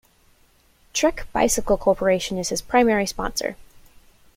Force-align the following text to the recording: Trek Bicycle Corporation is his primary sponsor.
Trek 0.93 1.27
Bicycle 1.31 1.77
Corporation 1.77 2.39
is 2.39 2.49
his 2.49 2.59
primary 2.59 3.05
sponsor. 3.05 3.55